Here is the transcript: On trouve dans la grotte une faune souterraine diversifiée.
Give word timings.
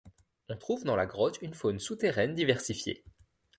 On 0.49 0.57
trouve 0.57 0.83
dans 0.83 0.95
la 0.95 1.05
grotte 1.05 1.39
une 1.43 1.53
faune 1.53 1.77
souterraine 1.77 2.33
diversifiée. 2.33 3.03